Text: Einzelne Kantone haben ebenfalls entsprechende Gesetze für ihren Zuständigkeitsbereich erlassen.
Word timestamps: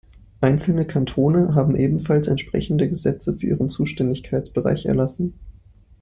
Einzelne 0.39 0.87
Kantone 0.87 1.53
haben 1.53 1.75
ebenfalls 1.75 2.27
entsprechende 2.27 2.89
Gesetze 2.89 3.37
für 3.37 3.45
ihren 3.45 3.69
Zuständigkeitsbereich 3.69 4.87
erlassen. 4.87 5.35